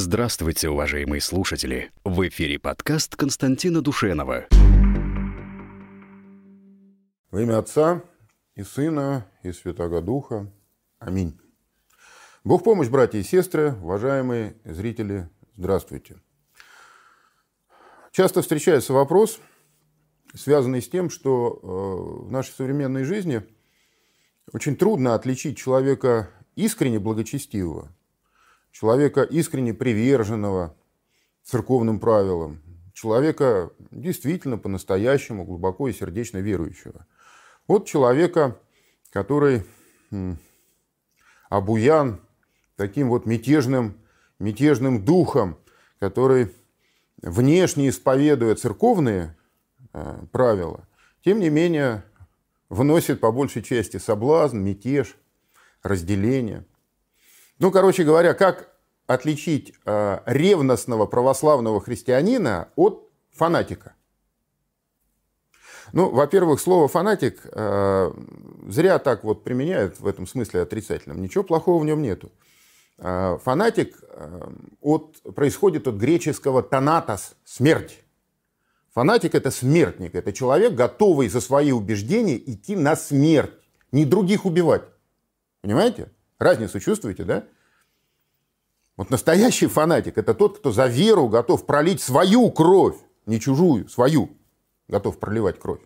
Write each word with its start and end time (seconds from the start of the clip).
Здравствуйте, 0.00 0.68
уважаемые 0.68 1.20
слушатели! 1.20 1.90
В 2.04 2.28
эфире 2.28 2.60
подкаст 2.60 3.16
Константина 3.16 3.82
Душенова. 3.82 4.46
Во 7.32 7.42
имя 7.42 7.58
Отца 7.58 8.04
и 8.54 8.62
Сына 8.62 9.26
и 9.42 9.50
Святого 9.50 10.00
Духа. 10.00 10.52
Аминь. 11.00 11.36
Бог 12.44 12.62
помощь, 12.62 12.86
братья 12.86 13.18
и 13.18 13.24
сестры, 13.24 13.72
уважаемые 13.82 14.56
зрители, 14.64 15.28
здравствуйте. 15.56 16.22
Часто 18.12 18.42
встречается 18.42 18.92
вопрос, 18.92 19.40
связанный 20.32 20.80
с 20.80 20.88
тем, 20.88 21.10
что 21.10 21.58
э, 21.60 22.26
в 22.28 22.30
нашей 22.30 22.52
современной 22.52 23.02
жизни 23.02 23.42
очень 24.52 24.76
трудно 24.76 25.16
отличить 25.16 25.58
человека 25.58 26.30
искренне 26.54 27.00
благочестивого, 27.00 27.92
человека 28.70 29.22
искренне 29.22 29.74
приверженного 29.74 30.76
церковным 31.44 31.98
правилам, 32.00 32.62
человека 32.92 33.70
действительно 33.90 34.58
по-настоящему 34.58 35.44
глубоко 35.44 35.88
и 35.88 35.92
сердечно 35.92 36.38
верующего. 36.38 37.06
Вот 37.66 37.86
человека, 37.86 38.58
который 39.10 39.64
обуян 41.48 42.20
таким 42.76 43.08
вот 43.08 43.26
мятежным, 43.26 43.98
мятежным 44.38 45.04
духом, 45.04 45.58
который 45.98 46.54
внешне 47.22 47.88
исповедуя 47.88 48.54
церковные 48.54 49.36
э, 49.92 50.22
правила, 50.30 50.86
тем 51.24 51.40
не 51.40 51.50
менее 51.50 52.04
вносит 52.68 53.20
по 53.20 53.32
большей 53.32 53.62
части 53.62 53.96
соблазн, 53.96 54.58
мятеж, 54.58 55.16
разделение. 55.82 56.64
Ну, 57.58 57.70
короче 57.70 58.04
говоря, 58.04 58.34
как 58.34 58.67
отличить 59.08 59.74
э, 59.84 60.20
ревностного 60.26 61.06
православного 61.06 61.80
христианина 61.80 62.68
от 62.76 63.10
фанатика? 63.32 63.94
Ну, 65.92 66.10
во-первых, 66.10 66.60
слово 66.60 66.86
фанатик 66.86 67.40
э, 67.44 68.12
зря 68.68 68.98
так 68.98 69.24
вот 69.24 69.42
применяют 69.42 69.98
в 69.98 70.06
этом 70.06 70.26
смысле 70.26 70.60
отрицательном. 70.60 71.22
Ничего 71.22 71.42
плохого 71.42 71.82
в 71.82 71.86
нем 71.86 72.02
нету. 72.02 72.30
Э, 72.98 73.38
фанатик 73.42 73.98
э, 74.02 74.50
от, 74.82 75.22
происходит 75.34 75.88
от 75.88 75.94
греческого 75.94 76.62
«танатос»– 76.62 77.34
смерть. 77.44 78.04
Фанатик– 78.92 79.34
это 79.36 79.50
смертник, 79.50 80.14
это 80.14 80.32
человек, 80.34 80.74
готовый 80.74 81.28
за 81.28 81.40
свои 81.40 81.72
убеждения 81.72 82.36
идти 82.36 82.76
на 82.76 82.94
смерть, 82.94 83.54
не 83.90 84.04
других 84.04 84.44
убивать. 84.44 84.82
Понимаете? 85.62 86.10
Разницу 86.38 86.78
чувствуете, 86.80 87.24
да? 87.24 87.44
Вот 88.98 89.10
настоящий 89.10 89.68
фанатик– 89.68 90.14
это 90.18 90.34
тот, 90.34 90.58
кто 90.58 90.72
за 90.72 90.88
веру 90.88 91.28
готов 91.28 91.64
пролить 91.66 92.02
свою 92.02 92.50
кровь, 92.50 92.96
не 93.26 93.38
чужую, 93.38 93.88
свою, 93.88 94.36
готов 94.88 95.20
проливать 95.20 95.60
кровь. 95.60 95.80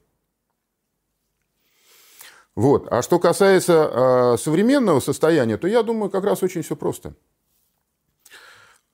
Вот. 2.55 2.91
А 2.91 3.03
что 3.03 3.19
касается 3.19 3.73
э, 3.75 4.37
современного 4.39 5.01
состояния, 5.01 5.59
то 5.59 5.69
я 5.69 5.83
думаю, 5.83 6.09
как 6.09 6.25
раз 6.25 6.43
очень 6.43 6.63
все 6.63 6.75
просто. 6.75 7.15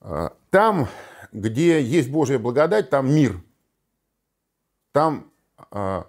Э, 0.01 0.31
там, 0.51 0.89
где 1.31 1.81
есть 1.81 2.11
Божья 2.11 2.41
благодать, 2.41 2.91
там 2.91 3.15
мир. 3.15 3.41
Там 4.91 5.31
э, 5.71 6.03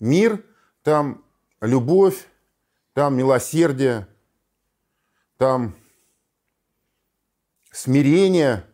мир, 0.00 0.42
там 0.82 1.22
любовь, 1.60 2.26
там 2.94 3.18
милосердие, 3.18 4.06
там 5.36 5.74
смирение, 7.70 8.64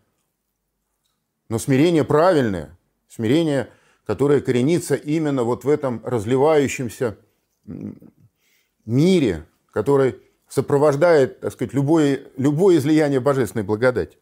но 1.48 1.58
смирение 1.58 2.05
правильное, 2.05 2.77
смирение, 3.08 3.69
которое 4.06 4.41
коренится 4.41 4.94
именно 4.94 5.42
вот 5.42 5.64
в 5.64 5.69
этом 5.69 6.00
разливающемся 6.05 7.16
мире, 8.84 9.47
который 9.72 10.20
сопровождает, 10.48 11.41
так 11.41 11.53
сказать, 11.53 11.75
любое, 11.75 12.20
любое 12.37 12.78
излияние 12.78 13.20
божественной 13.20 13.65
благодати. 13.65 14.19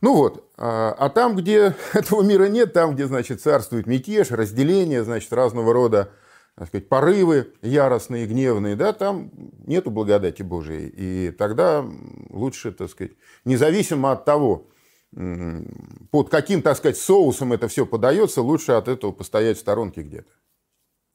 Ну 0.00 0.14
вот, 0.14 0.48
а, 0.56 0.94
а 0.98 1.08
там, 1.10 1.36
где 1.36 1.74
этого 1.92 2.22
мира 2.22 2.46
нет, 2.46 2.72
там, 2.72 2.94
где, 2.94 3.06
значит, 3.06 3.40
царствует 3.40 3.86
мятеж, 3.86 4.30
разделение, 4.30 5.04
значит, 5.04 5.32
разного 5.32 5.72
рода, 5.72 6.10
так 6.58 6.66
сказать, 6.66 6.88
порывы 6.88 7.52
яростные, 7.62 8.26
гневные, 8.26 8.74
да, 8.74 8.92
там 8.92 9.30
нету 9.64 9.92
благодати 9.92 10.42
Божией. 10.42 10.88
И 10.88 11.30
тогда 11.30 11.88
лучше, 12.30 12.72
так 12.72 12.90
сказать, 12.90 13.12
независимо 13.44 14.10
от 14.10 14.24
того, 14.24 14.66
под 15.12 16.30
каким, 16.30 16.62
так 16.62 16.76
сказать, 16.76 16.98
соусом 16.98 17.52
это 17.52 17.68
все 17.68 17.86
подается, 17.86 18.42
лучше 18.42 18.72
от 18.72 18.88
этого 18.88 19.12
постоять 19.12 19.56
в 19.56 19.60
сторонке 19.60 20.02
где-то. 20.02 20.32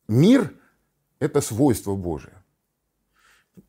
Мир– 0.08 0.53
это 1.20 1.42
свойство 1.42 1.94
Божие. 1.94 2.42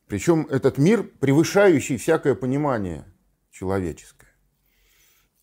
Причем 0.07 0.47
этот 0.51 0.79
мир, 0.79 1.03
превышающий 1.03 1.97
всякое 1.97 2.37
понимание 2.37 3.05
человеческое. 3.51 4.33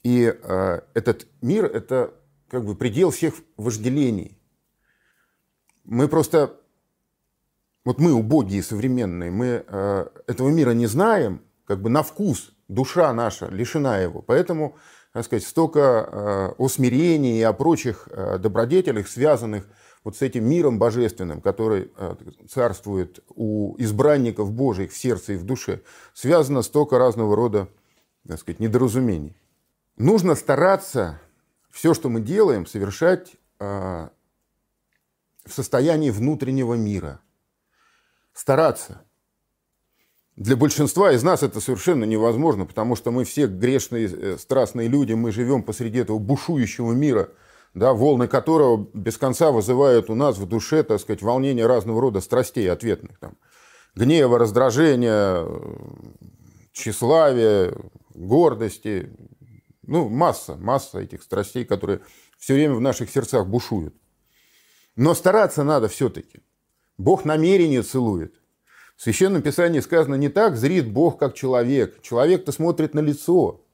И 0.03 0.34
э, 0.34 0.81
этот 0.94 1.28
мир– 1.41 1.66
это 1.74 2.14
как 2.47 2.64
бы 2.64 2.74
предел 2.74 3.12
всех 3.12 3.34
вожделений. 3.58 4.41
Мы 5.91 6.07
просто, 6.07 6.53
вот 7.84 8.00
мы 8.00 8.13
убогие 8.13 8.63
современные, 8.63 9.29
мы 9.29 9.66
э, 9.68 10.06
этого 10.25 10.47
мира 10.47 10.72
не 10.72 10.88
знаем, 10.88 11.41
как 11.66 11.81
бы 11.81 11.90
на 11.90 12.02
вкус, 12.02 12.53
душа 12.69 13.12
наша 13.12 13.47
лишена 13.47 13.97
его. 13.97 14.22
Поэтому, 14.22 14.78
так 15.12 15.25
сказать, 15.25 15.44
столько 15.44 15.79
э, 15.79 16.53
о 16.57 16.69
смирении 16.69 17.40
и 17.40 17.41
о 17.41 17.52
прочих 17.52 18.07
э, 18.09 18.38
добродетелях, 18.38 19.09
связанных 19.09 19.68
вот 20.06 20.16
с 20.16 20.22
этим 20.22 20.46
миром 20.46 20.79
божественным, 20.79 21.41
который 21.41 21.91
э, 21.97 22.16
царствует 22.50 23.19
у 23.35 23.75
избранников 23.78 24.50
Божьих 24.53 24.94
в 24.94 24.97
сердце 24.97 25.34
и 25.34 25.35
в 25.35 25.44
душе, 25.44 25.81
связано 26.13 26.62
столько 26.62 27.00
разного 27.00 27.35
рода, 27.35 27.68
так 28.25 28.40
сказать, 28.40 28.62
недоразумений. 28.62 29.35
Нужно 29.97 30.35
стараться 30.35 31.19
все, 31.69 31.94
что 31.94 32.08
мы 32.08 32.22
делаем, 32.22 32.66
совершать 32.66 33.34
э, 33.59 34.08
в 35.46 35.53
состоянии 35.53 36.09
внутреннего 36.09 36.75
мира. 36.75 37.22
Стараться. 38.34 39.02
Для 40.35 40.56
большинства 40.56 41.12
из 41.12 41.24
нас 41.24 41.44
это 41.44 41.59
совершенно 41.59 42.06
невозможно, 42.06 42.66
потому 42.66 42.96
что 42.96 43.12
мы 43.12 43.25
все 43.25 43.47
грешные, 43.47 44.07
э, 44.07 44.38
страстные 44.38 44.88
люди, 44.88 45.13
мы 45.13 45.31
живем 45.31 45.63
посреди 45.63 46.00
этого 46.00 46.19
бушующего 46.19 46.94
мира– 46.94 47.29
да, 47.74 47.94
волны 47.94 48.28
которого 48.28 48.90
без 48.94 49.18
конца 49.18 49.52
вызывают 49.52 50.09
у 50.09 50.16
нас 50.16 50.38
в 50.38 50.47
душе, 50.47 50.84
так 50.84 51.00
сказать, 51.00 51.22
волнение 51.22 51.66
разного 51.66 52.02
рода 52.02 52.19
страстей 52.19 52.69
ответных. 52.69 53.18
Там, 53.19 53.38
гнева, 53.96 54.38
раздражения, 54.38 55.46
тщеславия, 56.73 57.73
гордости. 58.13 59.09
Ну, 59.84 60.09
масса, 60.09 60.56
масса 60.56 61.00
этих 61.00 61.23
страстей, 61.23 61.66
которые 61.66 62.02
все 62.38 62.53
время 62.53 62.75
в 62.75 62.81
наших 62.81 63.09
сердцах 63.09 63.47
бушуют. 63.47 63.96
Но 64.96 65.13
стараться 65.13 65.63
надо 65.63 65.88
все-таки. 65.88 66.41
Бог 66.97 67.25
намерение 67.25 67.81
целует. 67.81 68.35
В 68.96 69.02
Священном 69.02 69.41
Писании 69.41 69.79
сказано, 69.79 70.16
не 70.16 70.29
так 70.29 70.57
зрит 70.57 70.91
Бог, 70.91 71.18
как 71.18 71.34
человек. 71.34 72.02
Человек-то 72.02 72.52
смотрит 72.52 72.94
на 72.94 73.00
лицо, 73.00 73.66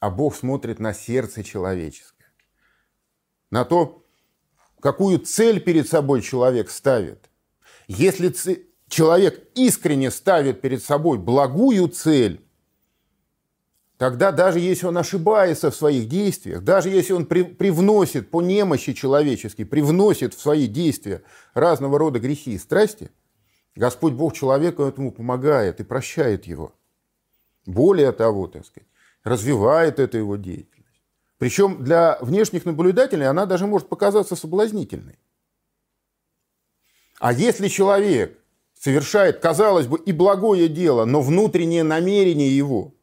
а 0.00 0.10
Бог 0.10 0.34
смотрит 0.34 0.78
на 0.78 0.94
сердце 0.94 1.44
человеческое 1.44 2.22
на 3.52 3.66
то, 3.66 4.02
какую 4.80 5.20
цель 5.20 5.60
перед 5.60 5.86
собой 5.86 6.22
человек 6.22 6.70
ставит. 6.70 7.28
Если 7.86 8.66
человек 8.88 9.46
искренне 9.54 10.10
ставит 10.10 10.62
перед 10.62 10.82
собой 10.82 11.18
благую 11.18 11.86
цель, 11.88 12.44
тогда 14.02 14.32
даже 14.32 14.58
если 14.58 14.86
он 14.86 14.98
ошибается 14.98 15.70
в 15.70 15.76
своих 15.76 16.08
действиях, 16.08 16.64
даже 16.64 16.88
если 16.88 17.12
он 17.12 17.24
при, 17.24 17.44
привносит 17.44 18.32
по 18.32 18.42
немощи 18.42 18.94
человеческой, 18.94 19.62
привносит 19.62 20.34
в 20.34 20.40
свои 20.40 20.66
действия 20.66 21.22
разного 21.54 22.00
рода 22.00 22.18
грехи 22.18 22.54
и 22.54 22.58
страсти, 22.58 23.12
Господь 23.76 24.14
Бог 24.14 24.34
человеку 24.34 24.82
этому 24.82 25.12
помогает 25.12 25.78
и 25.78 25.84
прощает 25.84 26.46
его. 26.46 26.72
Более 27.64 28.10
того, 28.10 28.48
так 28.48 28.66
сказать, 28.66 28.88
развивает 29.22 30.00
это 30.00 30.18
его 30.18 30.34
деятельность. 30.34 31.00
Причем 31.38 31.84
для 31.84 32.18
внешних 32.20 32.64
наблюдателей 32.64 33.28
она 33.28 33.46
даже 33.46 33.68
может 33.68 33.88
показаться 33.88 34.34
соблазнительной. 34.34 35.20
А 37.20 37.32
если 37.32 37.68
человек 37.68 38.36
совершает, 38.76 39.38
казалось 39.38 39.86
бы, 39.86 39.96
и 39.96 40.10
благое 40.10 40.66
дело, 40.66 41.04
но 41.04 41.22
внутреннее 41.22 41.84
намерение 41.84 42.56
его 42.56 42.94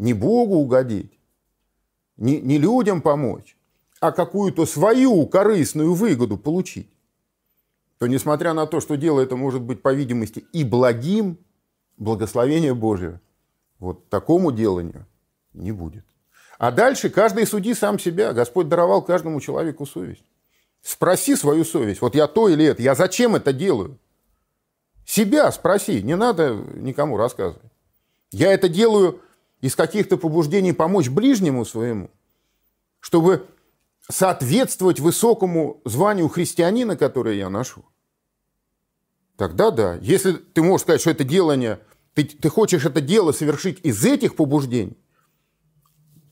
не 0.00 0.14
Богу 0.14 0.56
угодить, 0.56 1.12
не, 2.16 2.40
не 2.40 2.58
людям 2.58 3.02
помочь, 3.02 3.56
а 4.00 4.12
какую-то 4.12 4.64
свою 4.64 5.26
корыстную 5.26 5.92
выгоду 5.92 6.38
получить, 6.38 6.88
то 7.98 8.06
несмотря 8.06 8.54
на 8.54 8.66
то, 8.66 8.80
что 8.80 8.96
дело 8.96 9.20
это 9.20 9.36
может 9.36 9.60
быть, 9.60 9.82
по 9.82 9.92
видимости, 9.92 10.46
и 10.54 10.64
благим, 10.64 11.36
благословение 11.98 12.74
Божие 12.74 13.20
вот 13.78 14.08
такому 14.08 14.52
деланию 14.52 15.06
Не 15.52 15.72
будет. 15.72 16.04
А 16.58 16.70
дальше 16.70 17.10
каждый 17.10 17.46
суди 17.46 17.74
сам 17.74 17.98
себя. 17.98 18.32
Господь 18.32 18.68
даровал 18.68 19.02
каждому 19.02 19.40
человеку 19.40 19.84
совесть. 19.86 20.24
Спроси 20.82 21.36
свою 21.36 21.64
совесть. 21.64 22.00
Вот 22.00 22.14
я 22.14 22.26
то 22.26 22.48
или 22.48 22.64
это. 22.64 22.82
Я 22.82 22.94
зачем 22.94 23.36
это 23.36 23.52
делаю? 23.52 23.98
Себя 25.04 25.50
спроси. 25.52 26.02
Не 26.02 26.16
надо 26.16 26.54
никому 26.74 27.16
рассказывать. 27.16 27.72
Я 28.30 28.52
это 28.52 28.68
делаю 28.68 29.20
из 29.60 29.74
каких-то 29.74 30.16
побуждений 30.16 30.72
помочь 30.72 31.08
ближнему 31.08 31.64
своему, 31.64 32.10
чтобы 33.00 33.46
соответствовать 34.08 35.00
высокому 35.00 35.80
званию 35.84 36.28
христианина, 36.28 36.96
которое 36.96 37.36
я 37.36 37.48
ношу. 37.48 37.84
Тогда 39.36 39.70
да. 39.70 39.98
Если 40.02 40.32
ты 40.32 40.62
можешь 40.62 40.82
сказать, 40.82 41.00
что 41.00 41.10
это 41.10 41.24
делание, 41.24 41.80
ты, 42.14 42.24
ты 42.24 42.48
хочешь 42.48 42.84
это 42.84 43.00
дело 43.00 43.32
совершить 43.32 43.80
из 43.82 44.04
этих 44.04 44.36
побуждений, 44.36 44.98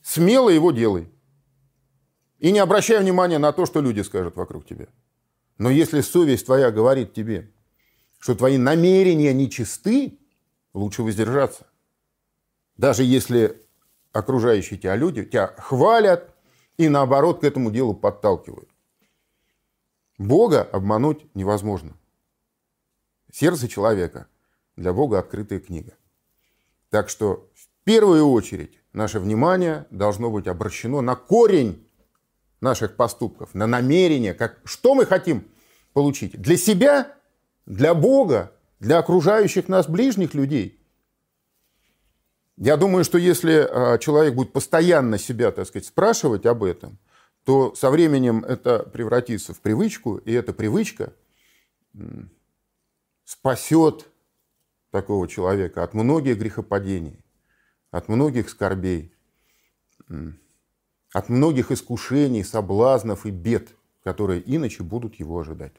смело 0.03 0.51
его 0.51 0.73
делай. 0.73 1.09
И 2.39 2.53
не 2.53 2.59
обращай 2.59 3.01
внимания 3.01 3.39
на 3.39 3.53
то, 3.53 3.67
что 3.67 3.81
люди 3.81 4.01
скажут 4.01 4.37
вокруг 4.37 4.67
тебя. 4.67 4.89
Но 5.57 5.71
если 5.71 6.01
совесть 6.03 6.47
твоя 6.47 6.71
говорит 6.71 7.13
тебе, 7.13 7.51
что 8.19 8.35
твои 8.35 8.59
намерения 8.59 9.33
нечисты, 9.33 10.19
лучше 10.75 11.03
воздержаться. 11.03 11.67
Даже 12.79 13.03
если 13.03 13.61
окружающие 14.13 14.79
тебя 14.79 14.97
люди 14.97 15.25
тебя 15.25 15.49
хвалят 15.59 16.35
и 16.77 16.89
наоборот 16.89 17.41
к 17.41 17.45
этому 17.45 17.71
делу 17.71 17.95
подталкивают. 17.95 18.69
Бога 20.17 20.63
обмануть 20.63 21.27
невозможно. 21.35 21.97
Сердце 23.31 23.69
человека 23.69 24.27
для 24.77 24.93
Бога 24.93 25.19
открытая 25.19 25.61
книга. 25.61 25.95
Так 26.91 27.09
что 27.09 27.51
в 27.55 27.85
первую 27.85 28.27
очередь 28.29 28.79
наше 28.93 29.21
внимание 29.21 29.87
должно 29.91 30.31
быть 30.31 30.47
обращено 30.47 31.01
на 31.01 31.15
корень 31.17 31.87
наших 32.61 32.97
поступков, 32.97 33.55
на 33.55 33.67
намерение, 33.67 34.35
как, 34.35 34.61
что 34.65 34.95
мы 34.95 35.05
хотим 35.05 35.47
получить. 35.93 36.41
Для 36.41 36.57
себя, 36.57 37.15
для 37.67 37.95
Бога, 37.95 38.53
для 38.81 38.99
окружающих 38.99 39.69
нас 39.69 39.89
ближних 39.89 40.35
людей. 40.35 40.78
Я 42.61 42.77
думаю, 42.77 43.05
что 43.05 43.19
если 43.19 43.69
а, 43.71 43.99
человек 43.99 44.35
будет 44.35 44.53
постоянно 44.53 45.17
себя, 45.17 45.53
так 45.53 45.67
сказать, 45.67 45.87
спрашивать 45.87 46.45
об 46.45 46.65
этом, 46.65 46.99
то 47.45 47.75
со 47.75 47.89
временем 47.91 48.45
это 48.45 48.81
превратится 48.81 49.55
в 49.55 49.61
привычку, 49.61 50.17
и 50.17 50.33
эта 50.33 50.53
привычка 50.53 51.13
спасет 53.25 54.07
такого 54.91 55.29
человека 55.29 55.85
от 55.85 55.95
многих 55.95 56.39
грехопадений, 56.39 57.25
от 57.93 58.09
многих 58.09 58.51
скорбей, 58.51 59.15
от 61.13 61.29
многих 61.29 61.71
искушений, 61.71 62.45
соблазнов 62.45 63.25
и 63.25 63.31
бед, 63.31 63.69
которые 64.03 64.43
иначе 64.45 64.83
будут 64.83 65.15
его 65.15 65.39
ожидать. 65.39 65.75